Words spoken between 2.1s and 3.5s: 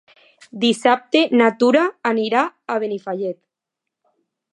anirà a Benifallet.